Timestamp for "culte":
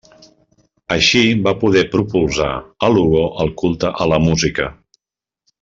3.63-3.95